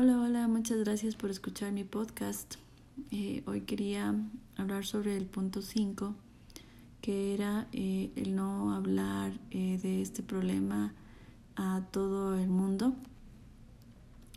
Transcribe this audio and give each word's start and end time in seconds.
Hola, 0.00 0.20
hola, 0.20 0.46
muchas 0.46 0.78
gracias 0.78 1.16
por 1.16 1.28
escuchar 1.28 1.72
mi 1.72 1.82
podcast. 1.82 2.54
Eh, 3.10 3.42
hoy 3.46 3.62
quería 3.62 4.14
hablar 4.56 4.86
sobre 4.86 5.16
el 5.16 5.26
punto 5.26 5.60
5, 5.60 6.14
que 7.00 7.34
era 7.34 7.66
eh, 7.72 8.12
el 8.14 8.36
no 8.36 8.74
hablar 8.74 9.32
eh, 9.50 9.76
de 9.82 10.00
este 10.00 10.22
problema 10.22 10.94
a 11.56 11.82
todo 11.90 12.38
el 12.38 12.46
mundo. 12.46 12.94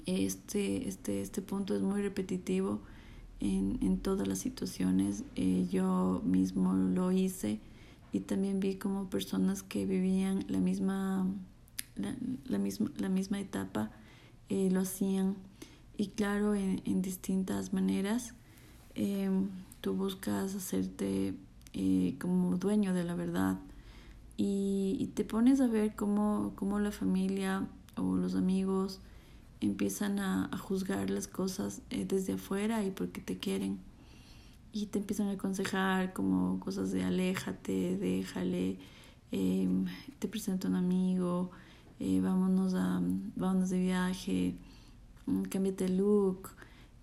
Este, 0.07 0.87
este, 0.89 1.21
este 1.21 1.43
punto 1.43 1.75
es 1.75 1.83
muy 1.83 2.01
repetitivo 2.01 2.81
en, 3.39 3.77
en 3.83 3.99
todas 3.99 4.27
las 4.27 4.39
situaciones. 4.39 5.25
yo 5.69 6.23
mismo 6.25 6.73
lo 6.73 7.11
hice 7.11 7.59
y 8.11 8.21
también 8.21 8.59
vi 8.61 8.77
como 8.77 9.11
personas 9.11 9.61
que 9.61 9.85
vivían 9.85 10.43
la 10.47 10.57
misma, 10.57 11.27
la 12.45 12.57
misma, 12.57 12.89
la 12.97 13.09
misma 13.09 13.39
etapa 13.39 13.91
lo 14.69 14.81
hacían 14.81 15.35
y 15.97 16.07
claro, 16.07 16.55
en, 16.55 16.81
en 16.85 17.01
distintas 17.01 17.73
maneras. 17.73 18.33
Em, 18.95 19.49
tú 19.81 19.93
buscas 19.93 20.55
hacerte 20.55 21.33
eh, 21.73 22.15
como 22.19 22.57
dueño 22.57 22.93
de 22.93 23.03
la 23.03 23.15
verdad 23.15 23.59
y, 24.37 25.11
te 25.15 25.23
pones 25.23 25.61
a 25.61 25.67
ver 25.67 25.95
cómo, 25.95 26.53
cómo, 26.55 26.79
la 26.79 26.91
familia 26.91 27.67
o 27.95 28.15
los 28.15 28.35
amigos 28.35 28.99
empiezan 29.59 30.19
a, 30.19 30.49
a 30.51 30.57
juzgar 30.57 31.09
las 31.09 31.27
cosas 31.27 31.81
eh, 31.89 32.05
desde 32.05 32.33
afuera 32.33 32.83
y 32.83 32.91
porque 32.91 33.21
te 33.21 33.37
quieren 33.37 33.79
y 34.73 34.87
te 34.87 34.99
empiezan 34.99 35.27
a 35.27 35.33
aconsejar 35.33 36.13
como 36.13 36.59
cosas 36.59 36.91
de 36.91 37.03
aléjate, 37.03 37.97
déjale, 37.97 38.77
em, 39.31 39.85
te 40.19 40.27
presento 40.27 40.67
a 40.67 40.71
un 40.71 40.77
amigo, 40.77 41.51
eh, 42.01 42.19
vámonos, 42.21 42.73
a, 42.73 43.01
vámonos 43.35 43.69
de 43.69 43.79
viaje 43.79 44.57
Mm, 45.25 45.43
cámbiate 45.43 45.85
el 45.85 45.97
look. 45.97 46.49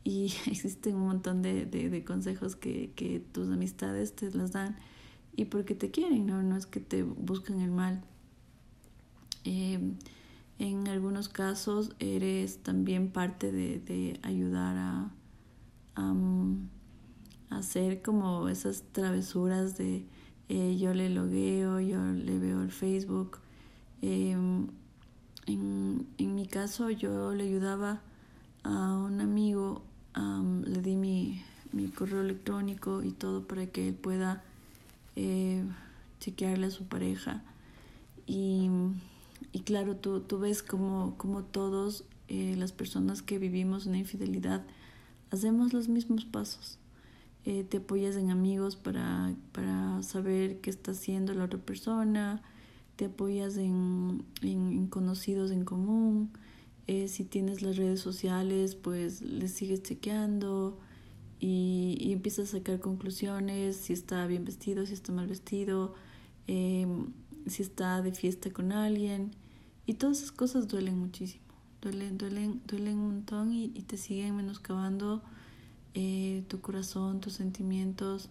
Y 0.05 0.27
existen 0.47 0.97
un 0.97 1.07
montón 1.07 1.43
de, 1.43 1.67
de, 1.67 2.05
consejos 2.05 2.57
que, 2.57 2.93
que, 2.95 3.21
tus 3.21 3.51
amistades 3.51 4.15
te 4.15 4.31
las 4.31 4.53
dan 4.53 4.77
y 5.37 5.47
porque 5.47 5.75
te 5.75 5.91
quieren, 5.91 6.27
¿no? 6.27 6.43
No 6.43 6.57
es 6.57 6.67
que 6.67 6.81
te 6.81 7.03
buscan 7.03 7.61
el 7.61 7.71
mal. 7.71 8.03
Em, 9.45 9.95
en 10.59 10.89
algunos 10.89 11.29
casos 11.29 11.93
eres 12.01 12.59
también 12.59 13.11
parte 13.11 13.53
de, 13.53 13.79
de 13.79 14.19
ayudar 14.23 14.77
a, 14.77 15.11
a, 15.95 16.13
mm, 16.13 16.69
hacer 17.51 18.03
como 18.03 18.49
esas 18.49 18.83
travesuras 18.93 19.79
de 19.79 20.05
eh, 20.49 20.77
yo 20.79 20.95
le 20.95 21.11
logueo, 21.11 21.81
yo 21.81 22.01
le 22.13 22.39
veo 22.39 22.63
el 22.63 22.73
Facebook. 22.73 23.39
Em, 24.03 24.69
en, 25.49 26.07
en 26.19 26.35
mi 26.35 26.47
caso 26.47 26.91
yo 26.91 27.35
le 27.35 27.45
ayudaba 27.45 28.01
a 28.63 28.95
un 28.97 29.21
amigo, 29.21 29.83
le 30.15 30.83
di 30.83 30.95
mi, 30.97 31.43
mi, 31.73 31.89
correo 31.89 32.21
electrónico 32.21 33.03
y 33.03 33.13
todo 33.13 33.47
para 33.47 33.67
que 33.67 33.89
él 33.89 33.95
pueda 33.95 34.43
eh, 35.17 35.65
chequearle 36.21 36.67
a 36.67 36.71
su 36.71 36.85
pareja. 36.85 37.43
Y, 38.27 38.69
y 39.53 39.61
claro, 39.61 39.97
tú, 39.97 40.21
tú 40.21 40.39
ves 40.39 40.63
como, 40.63 41.15
como 41.17 41.43
todos 41.45 42.05
eh, 42.29 42.55
las 42.59 42.73
personas 42.73 43.23
que 43.23 43.39
vivimos 43.39 43.87
una 43.87 43.99
infidelidad 43.99 44.63
hacemos 45.31 45.73
los 45.73 45.89
mismos 45.89 46.25
pasos. 46.25 46.79
Eh, 47.45 47.65
te 47.65 47.79
apoyas 47.79 48.17
en 48.17 48.31
amigos 48.31 48.77
para, 48.77 49.33
para 49.53 50.03
saber 50.03 50.61
qué 50.61 50.69
está 50.69 50.91
haciendo 50.91 51.33
la 51.33 51.45
otra 51.45 51.59
persona, 51.59 52.43
te 52.99 53.05
apoyas 53.05 53.57
en, 53.59 54.25
en 54.43 54.89
conocidos 54.89 55.53
en 55.53 55.65
común, 55.65 56.33
eh, 56.89 57.07
si 57.07 57.23
tienes 57.23 57.63
las 57.63 57.77
redes 57.77 58.01
sociales, 58.01 58.75
pues 58.75 59.23
les 59.23 59.53
sigues 59.53 59.85
chequeando 59.85 60.81
y, 61.39 61.97
y, 62.01 62.13
empiezas 62.13 62.49
a 62.49 62.59
sacar 62.59 62.81
conclusiones, 62.81 63.77
si 63.77 63.93
está 63.93 64.27
bien 64.27 64.45
vestido, 64.45 64.85
si 64.85 64.95
está 64.95 65.13
mal 65.13 65.29
vestido, 65.29 65.95
em, 66.49 67.13
si 67.47 67.63
está 67.63 68.03
de 68.03 68.11
fiesta 68.11 68.51
con 68.51 68.73
alguien. 68.73 69.31
Y 69.87 69.95
todas 69.95 70.19
esas 70.19 70.33
cosas 70.33 70.67
duelen 70.67 70.99
muchísimo, 70.99 71.45
duelen, 71.83 72.19
duelen, 72.19 72.63
duelen 72.67 72.99
un 72.99 73.15
montón 73.15 73.53
y, 73.53 73.69
te 73.69 73.97
siguen 73.97 74.35
menoscabando 74.35 75.23
eh, 75.95 76.43
tu 76.49 76.61
corazón, 76.61 77.21
tus 77.21 77.35
sentimientos. 77.35 78.29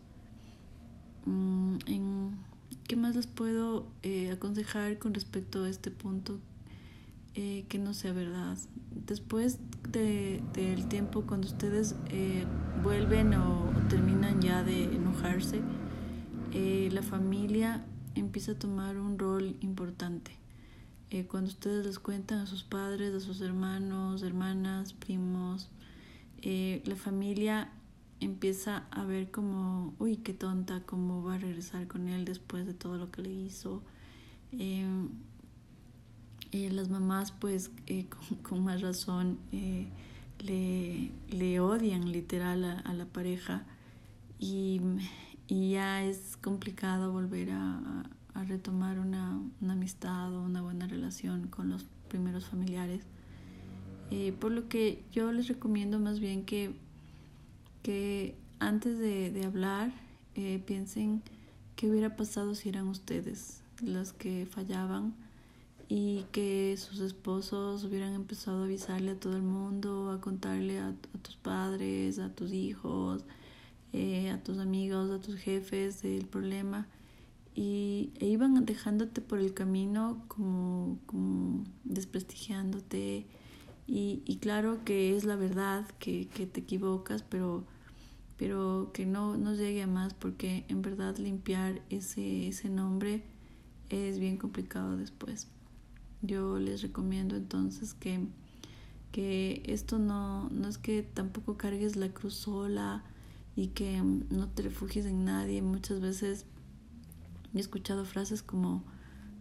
Mm, 1.25 1.77
en, 1.85 2.46
¿Qué 2.87 2.95
más 2.95 3.17
les 3.17 3.27
puedo 3.27 3.85
eh, 4.01 4.31
aconsejar 4.31 4.97
con 4.97 5.13
respecto 5.13 5.65
a 5.65 5.69
este 5.69 5.91
punto? 5.91 6.39
Eh, 7.35 7.65
que 7.67 7.79
no 7.79 7.93
sea 7.93 8.13
verdad. 8.13 8.57
Después 8.91 9.59
de, 9.89 10.41
del 10.53 10.87
tiempo, 10.87 11.23
cuando 11.23 11.47
ustedes 11.47 11.95
eh, 12.07 12.45
vuelven 12.81 13.33
o, 13.33 13.73
terminan 13.89 14.41
ya 14.41 14.63
de 14.63 14.85
enojarse, 14.85 15.61
la 16.53 17.03
familia 17.03 17.85
empieza 18.15 18.53
a 18.53 18.55
tomar 18.55 18.97
un 18.97 19.19
rol 19.19 19.57
importante. 19.59 20.31
cuando 21.27 21.49
ustedes 21.49 21.85
les 21.85 21.99
cuentan 21.99 22.39
a 22.39 22.45
sus 22.47 22.63
padres, 22.63 23.13
a 23.13 23.19
sus 23.19 23.41
hermanos, 23.41 24.23
hermanas, 24.23 24.93
primos, 24.93 25.69
la 26.41 26.95
familia 26.95 27.69
empieza 28.19 28.87
a 28.91 29.03
ver 29.05 29.31
como, 29.31 29.93
uy, 29.99 30.17
qué 30.17 30.33
tonta, 30.33 30.81
cómo 30.85 31.23
va 31.23 31.35
a 31.35 31.37
regresar 31.37 31.87
con 31.87 32.07
él 32.07 32.25
después 32.25 32.65
de 32.65 32.73
todo 32.73 32.97
lo 32.97 33.11
que 33.11 33.21
le 33.21 33.31
hizo 33.31 33.83
eh, 36.51 36.69
las 36.71 36.89
mamás 36.89 37.31
pues 37.31 37.71
eh, 37.87 38.05
con, 38.41 38.63
más 38.63 38.81
razón 38.81 39.37
eh, 39.51 39.87
le, 40.39 41.11
le, 41.29 41.59
odian 41.59 42.11
literal 42.11 42.63
a, 42.63 42.93
la 42.93 43.05
pareja 43.05 43.65
y, 44.39 44.81
y, 45.47 45.71
ya 45.71 46.03
es 46.03 46.37
complicado 46.37 47.11
volver 47.11 47.51
a, 47.51 48.03
a 48.33 48.43
retomar 48.45 48.99
una, 48.99 49.41
una, 49.61 49.73
amistad 49.73 50.33
o 50.33 50.41
una 50.41 50.61
buena 50.61 50.87
relación 50.87 51.47
con 51.47 51.69
los 51.69 51.85
primeros 52.07 52.45
familiares. 52.45 53.03
por 54.39 54.51
lo 54.51 54.69
que 54.69 55.03
yo 55.11 55.31
les 55.31 55.47
recomiendo 55.47 55.99
más 55.99 56.19
bien 56.19 56.45
que, 56.45 56.79
que 57.83 58.35
antes 58.59 58.97
de, 58.97 59.31
de 59.31 59.45
hablar 59.45 59.91
piensen 60.65 61.23
qué 61.75 61.89
hubiera 61.89 62.15
pasado 62.15 62.53
si 62.53 62.69
eran 62.69 62.87
ustedes 62.87 63.61
las 63.81 64.13
que 64.13 64.45
fallaban 64.45 65.15
y 65.89 66.25
que 66.31 66.75
sus 66.77 66.99
esposos 66.99 67.83
hubieran 67.85 68.13
empezado 68.13 68.61
a 68.61 68.65
avisarle 68.65 69.11
a 69.11 69.19
todo 69.19 69.35
el 69.37 69.43
mundo, 69.43 70.11
a 70.11 70.19
contarle 70.19 70.79
a, 70.79 70.93
tus 71.21 71.37
padres, 71.37 72.19
a 72.19 72.29
tus 72.29 72.51
hijos, 72.51 73.23
eh, 73.93 74.29
a 74.29 74.43
tus 74.43 74.57
amigos, 74.57 75.09
a 75.11 75.21
tus 75.21 75.35
jefes 75.35 76.01
del 76.01 76.25
problema. 76.25 76.87
Y 77.55 78.11
e 78.19 78.27
iban 78.27 78.65
dejándote 78.65 79.21
por 79.21 79.39
el 79.39 79.53
camino 79.53 80.23
como, 80.27 80.99
como 81.05 81.63
desprestigiándote 81.85 83.25
y, 83.87 84.21
y, 84.25 84.37
claro 84.37 84.83
que 84.83 85.15
es 85.15 85.23
la 85.23 85.37
verdad 85.37 85.87
que, 85.99 86.27
que 86.27 86.45
te 86.45 86.59
equivocas 86.59 87.23
pero 87.23 87.65
pero 88.37 88.91
que 88.93 89.05
no, 89.05 89.35
no 89.35 89.55
llegue 89.55 89.81
a 89.81 89.87
más 89.87 90.13
porque 90.13 90.63
en 90.69 90.81
verdad 90.83 91.17
limpiar 91.17 91.81
ese, 91.89 92.47
ese 92.47 92.69
nombre 92.69 93.23
es 93.89 94.19
bien 94.19 94.37
complicado 94.37 94.95
después. 94.95 95.47
Yo 96.21 96.59
les 96.59 96.81
recomiendo 96.83 97.35
entonces 97.35 97.95
que, 97.95 98.27
que 99.11 99.63
esto 99.65 99.97
no, 99.97 100.49
no 100.49 100.67
es 100.67 100.77
que 100.77 101.01
tampoco 101.01 101.57
cargues 101.57 101.95
la 101.95 102.09
cruz 102.09 102.35
sola 102.35 103.03
y 103.55 103.69
que 103.69 104.01
no 104.01 104.47
te 104.49 104.61
refugies 104.61 105.07
en 105.07 105.25
nadie. 105.25 105.63
Muchas 105.63 105.99
veces 105.99 106.45
he 107.55 107.59
escuchado 107.59 108.05
frases 108.05 108.43
como, 108.43 108.83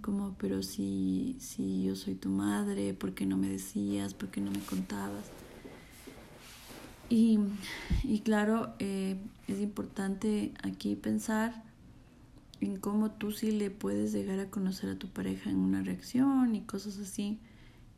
como 0.07 0.37
pero 0.39 0.63
si, 0.63 1.37
si 1.41 1.83
yo 1.83 1.97
soy 1.97 2.15
tu 2.15 2.29
madre, 2.29 2.95
¿por 2.95 3.13
qué 3.13 3.27
no 3.27 3.37
me 3.37 3.49
decías? 3.49 4.15
¿Por 4.15 4.29
qué 4.29 4.41
no 4.41 4.53
me 4.53 4.61
contabas? 4.61 5.25
Y, 7.09 7.41
y 8.05 8.21
claro, 8.21 8.73
eh, 8.79 9.17
es 9.49 9.59
importante 9.59 10.55
aquí 10.63 10.95
pensar 10.95 11.65
en 12.61 12.77
cómo 12.77 13.11
tú 13.11 13.33
sí 13.33 13.51
le 13.51 13.73
puedes 13.73 14.13
llegar 14.13 14.39
a 14.39 14.49
conocer 14.49 14.91
a 14.91 14.97
tu 14.97 15.09
pareja 15.09 15.51
en 15.51 15.57
una 15.57 15.83
reacción 15.83 16.55
y 16.55 16.61
cosas 16.61 16.99
así. 16.99 17.41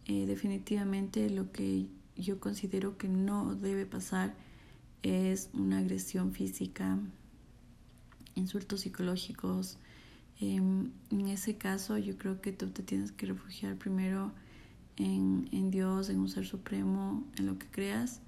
Eh, 0.07 0.25
definitivamente 0.25 1.29
lo 1.29 1.53
que 1.53 1.89
yo 2.17 2.41
considero 2.41 2.97
que 2.97 3.09
no 3.09 3.55
debe 3.55 3.85
pasar 3.85 4.35
es 5.03 5.51
una 5.53 5.77
agresión 5.77 6.33
física, 6.33 6.99
insultos 8.35 8.81
psicológicos. 8.81 9.77
Em, 10.41 10.91
en 11.11 11.29
ese 11.29 11.57
caso 11.57 11.99
yo 11.99 12.17
creo 12.17 12.41
que 12.41 12.53
tú 12.53 12.69
te 12.69 12.83
tienes 12.83 13.11
que 13.11 13.27
refugiar 13.27 13.77
primero 13.77 14.33
en, 14.97 15.49
en 15.53 15.71
Dios, 15.71 16.11
en 16.11 16.21
un 16.21 16.29
ser 16.29 16.47
supremo, 16.47 17.25
en 17.37 17.47
lo 17.47 17.59
que 17.59 17.67
creas. 17.67 18.21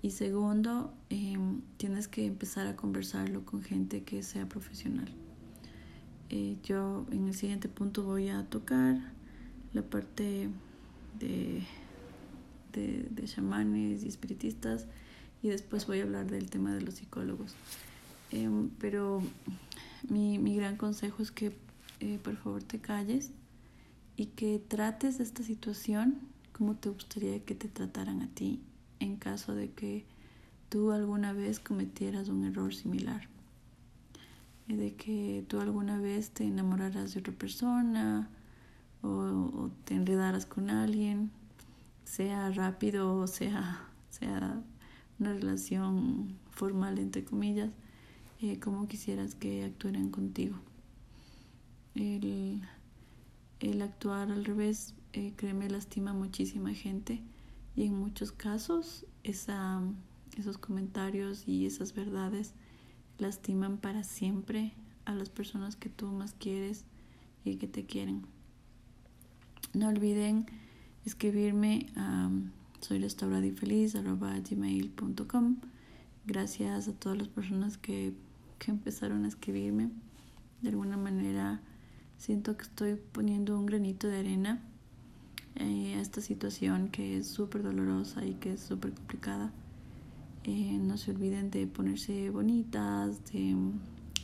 Y 0.00 0.10
segundo, 0.10 0.92
em, 1.10 1.60
tienes 1.76 2.08
que 2.08 2.26
empezar 2.26 2.66
a 2.66 2.76
conversarlo 2.76 3.44
con 3.44 3.62
gente 3.62 4.02
que 4.02 4.22
sea 4.22 4.48
profesional. 4.48 5.08
Eh, 6.30 6.56
yo 6.64 7.06
en 7.12 7.28
el 7.28 7.34
siguiente 7.34 7.68
punto 7.68 8.02
voy 8.02 8.30
a 8.30 8.44
tocar 8.48 8.96
la 9.74 9.82
parte 9.82 10.48
de, 11.20 11.62
de, 12.72 13.08
de 13.10 13.24
chamanes 13.24 14.02
y 14.02 14.08
espiritistas 14.08 14.86
y 15.42 15.48
después 15.48 15.86
voy 15.86 16.00
a 16.00 16.04
hablar 16.04 16.30
del 16.30 16.48
tema 16.50 16.74
de 16.74 16.80
los 16.80 16.94
psicólogos. 16.94 17.54
Em, 18.32 18.70
pero 18.78 19.22
mi, 20.08 20.38
mi, 20.38 20.56
gran 20.56 20.76
consejo 20.76 21.22
es 21.22 21.30
que 21.30 21.54
eh, 22.00 22.18
por 22.22 22.36
favor 22.36 22.62
te 22.62 22.80
calles 22.80 23.30
y 24.16 24.26
que 24.26 24.58
trates 24.58 25.20
esta 25.20 25.42
situación 25.42 26.18
como 26.52 26.74
te 26.76 26.88
gustaría 26.88 27.44
que 27.44 27.54
te 27.54 27.68
trataran 27.68 28.22
a 28.22 28.28
ti 28.28 28.60
en 29.00 29.16
caso 29.16 29.54
de 29.54 29.70
que 29.70 30.04
tú 30.70 30.92
alguna 30.92 31.34
vez 31.34 31.60
cometieras 31.60 32.28
un 32.28 32.44
error 32.44 32.74
similar. 32.74 33.28
De 34.66 34.94
que 34.94 35.44
tú 35.48 35.60
alguna 35.60 35.98
vez 36.00 36.30
te 36.30 36.44
enamoraras 36.44 37.12
de 37.12 37.20
otra 37.20 37.34
persona 37.34 38.30
o, 39.02 39.08
o 39.08 39.70
te 39.84 39.94
enredaras 39.94 40.46
con 40.46 40.70
alguien, 40.70 41.30
sea 42.04 42.50
rápido 42.50 43.16
o 43.16 43.26
sea, 43.26 43.86
sea 44.08 44.62
una 45.18 45.34
relación 45.34 46.38
formal, 46.50 46.98
entre 46.98 47.24
comillas, 47.24 47.70
eh, 48.42 48.58
como 48.58 48.88
quisieras 48.88 49.34
que 49.34 49.64
actuaran 49.64 50.10
contigo. 50.10 50.56
El, 51.94 52.62
actuar 53.80 54.30
al 54.30 54.44
revés, 54.44 54.94
eh, 55.12 55.32
créeme, 55.36 55.70
lastima 55.70 56.12
muchísima 56.12 56.74
gente 56.74 57.22
y 57.76 57.84
en 57.84 57.96
muchos 57.98 58.32
casos 58.32 59.06
esa, 59.22 59.80
esos 60.36 60.58
comentarios 60.58 61.46
y 61.46 61.66
esas 61.66 61.94
verdades 61.94 62.54
lastiman 63.18 63.78
para 63.78 64.02
siempre 64.02 64.72
a 65.04 65.14
las 65.14 65.28
personas 65.28 65.76
que 65.76 65.88
tú 65.88 66.08
más 66.08 66.34
quieres 66.34 66.84
y 67.44 67.56
que 67.56 67.68
te 67.68 67.86
quieren. 67.86 68.26
No 69.72 69.88
olviden 69.88 70.46
escribirme 71.04 71.86
a 71.96 72.30
soy 72.80 72.98
restaurada 72.98 73.46
y 73.46 73.52
feliz 73.52 73.94
gmail.com. 73.94 75.56
Gracias 76.26 76.88
a 76.88 76.92
todas 76.92 77.16
las 77.16 77.28
personas 77.28 77.78
que, 77.78 78.12
que 78.62 78.70
empezaron 78.70 79.24
a 79.24 79.28
escribirme. 79.28 79.90
De 80.60 80.68
alguna 80.68 80.96
manera 80.96 81.60
siento 82.16 82.56
que 82.56 82.62
estoy 82.62 82.94
poniendo 82.94 83.58
un 83.58 83.66
granito 83.66 84.06
de 84.06 84.20
arena 84.20 84.62
eh, 85.56 85.96
a 85.96 86.00
esta 86.00 86.20
situación 86.20 86.88
que 86.88 87.18
es 87.18 87.26
súper 87.26 87.64
dolorosa 87.64 88.24
y 88.24 88.34
que 88.34 88.52
es 88.52 88.60
súper 88.60 88.92
complicada. 88.92 89.52
Eh, 90.44 90.78
no 90.80 90.96
se 90.96 91.10
olviden 91.10 91.50
de 91.50 91.66
ponerse 91.66 92.30
bonitas, 92.30 93.24
de, 93.32 93.56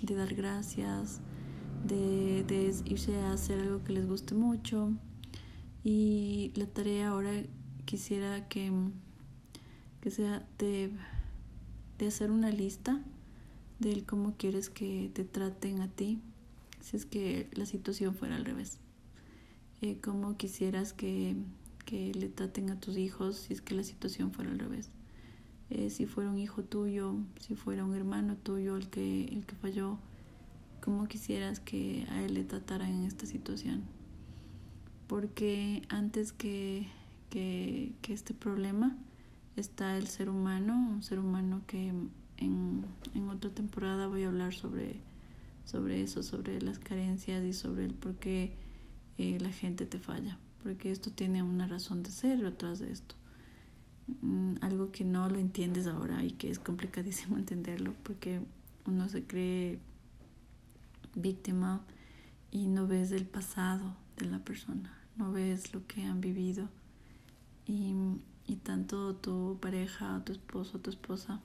de 0.02 0.14
dar 0.14 0.32
gracias, 0.35 1.20
de, 1.85 2.44
de 2.44 2.73
irse 2.85 3.17
a 3.17 3.32
hacer 3.32 3.58
algo 3.58 3.82
que 3.82 3.93
les 3.93 4.06
guste 4.06 4.37
mucho. 4.37 4.93
Y 5.82 6.52
la 6.55 6.67
tarea 6.67 7.08
ahora 7.08 7.32
quisiera 7.87 8.46
que, 8.49 8.70
que 10.00 10.12
sea 10.12 10.46
de, 10.58 10.93
de 11.99 12.06
hacer 12.06 12.31
una 12.31 12.50
lista 12.50 13.02
de 13.94 14.05
cómo 14.05 14.35
quieres 14.37 14.70
que 14.70 15.11
te 15.12 15.25
traten 15.25 15.81
a 15.81 15.88
ti 15.88 16.20
si 16.81 16.96
es 16.96 17.06
que 17.06 17.49
la 17.52 17.67
situación 17.67 18.14
fuera 18.14 18.37
al 18.37 18.44
revés. 18.44 18.79
Eh, 19.81 19.99
cómo 20.02 20.37
quisieras 20.37 20.93
que, 20.93 21.37
que, 21.85 22.14
le 22.14 22.29
traten 22.29 22.70
a 22.70 22.81
tus 22.81 22.96
hijos 22.96 23.37
si 23.37 23.52
es 23.52 23.61
que 23.61 23.75
la 23.75 23.82
situación 23.82 24.32
fuera 24.32 24.50
al 24.50 24.58
revés. 24.58 24.90
Eh, 25.70 25.90
si 25.90 26.06
fuera 26.06 26.31
un 26.31 26.38
hijo 26.38 26.62
tuyo, 26.62 27.14
si 27.40 27.55
fuera 27.55 27.85
un 27.85 27.94
hermano 27.94 28.37
tuyo 28.37 28.76
el 28.76 28.88
que, 28.88 29.25
el 29.25 29.44
que 29.44 29.55
falló, 29.56 29.99
cómo 30.82 31.06
quisieras 31.08 31.61
que 31.61 32.06
a 32.11 32.23
él 32.23 32.35
le 32.35 32.44
trataran 32.44 32.90
en 32.90 33.05
esta 33.05 33.26
situación. 33.26 33.82
Porque 35.06 35.82
antes 35.88 36.32
que 36.32 36.87
que, 37.31 37.93
que 38.02 38.12
este 38.12 38.35
problema 38.35 38.96
está 39.56 39.96
el 39.96 40.06
ser 40.06 40.29
humano, 40.29 40.75
un 40.75 41.02
ser 41.02 41.19
humano 41.19 41.62
que 41.67 41.93
en, 42.38 42.85
en 43.14 43.29
otra 43.29 43.50
temporada 43.50 44.06
voy 44.06 44.25
a 44.25 44.29
hablar 44.29 44.55
sobre, 44.55 45.00
sobre 45.64 46.02
eso, 46.02 46.23
sobre 46.23 46.61
las 46.62 46.79
carencias 46.79 47.44
y 47.44 47.52
sobre 47.52 47.85
el 47.85 47.94
por 47.94 48.14
qué 48.17 48.55
eh, 49.19 49.38
la 49.40 49.50
gente 49.50 49.87
te 49.87 49.99
falla, 49.99 50.38
porque 50.62 50.90
esto 50.90 51.11
tiene 51.11 51.43
una 51.43 51.67
razón 51.67 52.02
de 52.02 52.11
ser 52.11 52.40
detrás 52.40 52.79
de 52.79 52.93
esto. 52.93 53.14
Mm, 54.23 54.55
algo 54.62 54.90
que 54.90 55.05
no 55.05 55.29
lo 55.29 55.38
entiendes 55.38 55.87
ahora 55.87 56.25
y 56.25 56.31
que 56.31 56.50
es 56.50 56.58
complicadísimo 56.58 57.37
entenderlo, 57.38 57.94
porque 58.02 58.40
uno 58.87 59.08
se 59.08 59.25
cree 59.25 59.79
víctima 61.14 61.82
y 62.50 62.69
no 62.69 62.87
ves 62.87 63.12
el 63.12 63.26
pasado 63.26 63.96
de 64.17 64.26
la 64.26 64.38
persona, 64.38 64.96
no 65.17 65.32
ves 65.32 65.75
lo 65.75 65.87
que 65.87 66.05
han 66.05 66.20
vivido 66.20 66.69
y, 67.67 67.93
y 68.46 68.56
tanto 68.56 69.14
tu 69.17 69.58
pareja, 69.61 70.23
tu 70.25 70.32
esposo, 70.32 70.79
tu 70.79 70.90
esposa, 70.90 71.40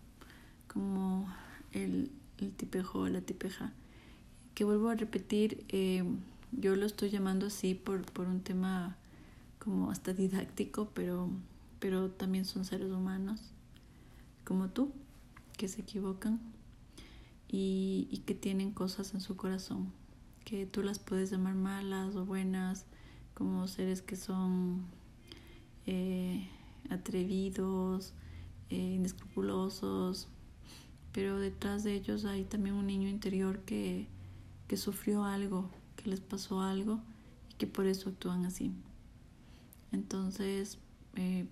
como 0.74 1.28
el, 1.72 2.12
el 2.40 2.52
tipejo 2.52 3.00
o 3.00 3.10
la 3.10 3.22
tipeja, 3.22 3.72
que 4.56 4.64
vuelvo 4.64 4.90
a 4.90 4.96
repetir, 4.96 5.64
eh, 5.70 6.04
yo 6.52 6.76
lo 6.76 6.86
estoy 6.86 7.10
llamando 7.10 7.48
así 7.48 7.74
por, 7.76 8.04
por 8.12 8.28
un 8.28 8.42
tema 8.42 8.98
como 9.60 9.92
hasta 9.92 10.14
didáctico, 10.14 10.90
pero, 10.94 11.30
pero 11.80 12.10
también 12.10 12.46
son 12.46 12.66
seres 12.66 12.92
humanos 12.92 13.42
como 14.44 14.70
tú, 14.70 14.92
que 15.58 15.68
se 15.68 15.82
equivocan 15.82 16.40
y, 17.48 18.08
y 18.12 18.20
que 18.20 18.36
tienen 18.36 18.72
cosas 18.72 19.14
en 19.14 19.22
su 19.22 19.38
corazón, 19.38 19.92
que 20.44 20.66
tú 20.66 20.84
las 20.84 21.00
puedes 21.00 21.32
llamar 21.32 21.56
malas 21.56 22.16
o 22.16 22.26
buenas, 22.26 22.86
como 23.34 23.68
seres 23.68 24.02
que 24.02 24.16
son 24.16 24.84
eh, 25.86 26.48
atrevidos, 26.90 28.14
eh, 28.70 28.96
inescrupulosos, 28.96 30.28
pero 31.14 31.40
detrás 31.40 31.84
de 31.84 31.94
ellos 31.94 32.26
hay 32.26 32.44
también 32.44 32.76
un 32.76 32.88
niño 32.88 33.08
interior 33.08 33.60
que, 33.60 34.08
que 34.68 34.78
sufrió 34.78 35.24
algo, 35.24 35.70
que 35.96 36.10
les 36.10 36.20
pasó 36.20 36.62
algo 36.62 37.00
y 37.52 37.54
que 37.54 37.68
por 37.68 37.86
eso 37.86 38.10
actúan 38.10 38.46
así. 38.46 38.72
Entonces, 39.92 40.80
eh, 41.16 41.46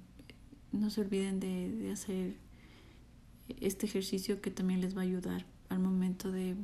no 0.72 0.90
se 0.90 1.02
olviden 1.02 1.40
de, 1.40 1.72
de, 1.72 1.92
hacer 1.92 2.36
este 3.60 3.86
ejercicio 3.86 4.42
que 4.42 4.50
también 4.50 4.81
les 4.81 4.98
va 4.98 5.02
a 5.02 5.04
ayudar 5.04 5.46
al 5.69 5.80
momento 5.80 6.31
de, 6.31 6.56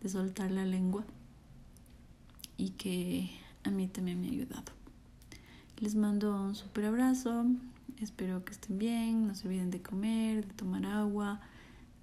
de 0.00 0.08
soltar 0.08 0.50
la 0.50 0.64
lengua 0.64 1.04
y 2.56 2.70
que 2.70 3.30
a 3.64 3.70
mí 3.70 3.88
también 3.88 4.20
me 4.20 4.28
ha 4.28 4.30
ayudado. 4.30 4.72
Les 5.78 5.94
mando 5.94 6.34
un 6.34 6.54
super 6.54 6.86
abrazo. 6.86 7.44
Espero 8.00 8.44
que 8.44 8.52
estén 8.52 8.78
bien. 8.78 9.26
No 9.26 9.34
se 9.34 9.48
olviden 9.48 9.70
de 9.70 9.82
comer, 9.82 10.46
de 10.46 10.54
tomar 10.54 10.86
agua, 10.86 11.40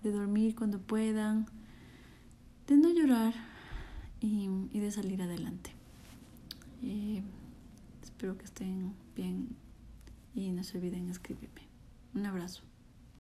de 0.04 0.12
dormir 0.12 0.56
cuando 0.56 0.80
puedan, 0.80 1.48
de 2.68 2.78
no 2.78 2.90
llorar 2.90 3.34
y, 4.20 4.48
de 4.80 4.92
salir 4.92 5.22
adelante. 5.22 5.72
Eh, 6.84 7.22
espero 8.04 8.38
que 8.38 8.46
estén 8.46 8.94
bien 9.16 9.50
y 10.36 10.52
no 10.52 10.64
se 10.64 10.78
olviden 10.78 11.10
escribirme. 11.10 11.62
Un 12.14 12.26
abrazo. 12.26 12.67